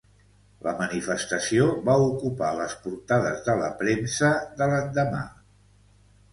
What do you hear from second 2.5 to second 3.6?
les portades de